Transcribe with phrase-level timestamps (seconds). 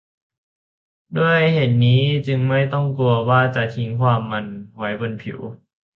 [1.17, 4.45] ด้วยเหตุนี้จึงไม่ต้องกลัวว่าจะทิ้งความมัน
[4.77, 5.39] ไว้บนผิว